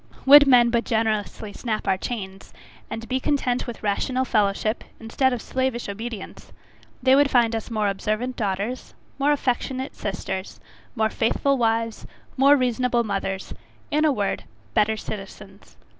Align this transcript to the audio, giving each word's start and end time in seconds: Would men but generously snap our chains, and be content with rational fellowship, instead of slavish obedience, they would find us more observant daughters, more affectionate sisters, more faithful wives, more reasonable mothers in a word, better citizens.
Would 0.25 0.47
men 0.47 0.71
but 0.71 0.83
generously 0.83 1.53
snap 1.53 1.87
our 1.87 1.95
chains, 1.95 2.51
and 2.89 3.07
be 3.07 3.19
content 3.19 3.67
with 3.67 3.83
rational 3.83 4.25
fellowship, 4.25 4.83
instead 4.99 5.31
of 5.31 5.43
slavish 5.43 5.87
obedience, 5.87 6.51
they 7.03 7.13
would 7.13 7.29
find 7.29 7.55
us 7.55 7.69
more 7.69 7.87
observant 7.87 8.35
daughters, 8.35 8.95
more 9.19 9.31
affectionate 9.31 9.95
sisters, 9.95 10.59
more 10.95 11.11
faithful 11.11 11.55
wives, 11.55 12.07
more 12.35 12.57
reasonable 12.57 13.03
mothers 13.03 13.53
in 13.91 14.03
a 14.03 14.11
word, 14.11 14.45
better 14.73 14.97
citizens. 14.97 15.77